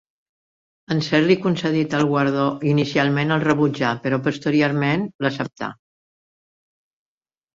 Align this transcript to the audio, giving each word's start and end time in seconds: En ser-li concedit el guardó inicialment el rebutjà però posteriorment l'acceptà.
En 0.93 1.01
ser-li 1.07 1.35
concedit 1.41 1.91
el 1.97 2.05
guardó 2.11 2.45
inicialment 2.71 3.35
el 3.35 3.43
rebutjà 3.45 3.91
però 4.05 4.19
posteriorment 4.29 5.05
l'acceptà. 5.27 5.69